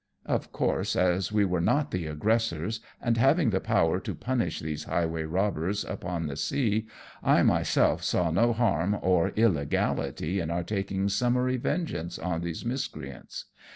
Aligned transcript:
^' 0.27 0.27
Of 0.27 0.51
course, 0.51 0.95
as 0.95 1.31
we 1.31 1.45
were 1.45 1.61
not 1.61 1.91
the 1.91 2.07
aggressors, 2.07 2.79
and 3.03 3.17
having 3.17 3.51
the 3.51 3.59
power 3.61 3.99
to 3.99 4.15
punish 4.15 4.59
these 4.59 4.85
highway 4.85 5.25
robbers 5.25 5.85
upon 5.85 6.25
the 6.25 6.35
sea, 6.35 6.87
I 7.21 7.43
myself 7.43 8.03
saw 8.03 8.31
no 8.31 8.51
harm 8.51 8.97
or 9.03 9.29
illegality 9.35 10.39
in 10.39 10.49
our 10.49 10.63
taking 10.63 11.07
summary 11.07 11.57
vengeance 11.57 12.17
on 12.17 12.41
these 12.41 12.65
miscreants. 12.65 13.45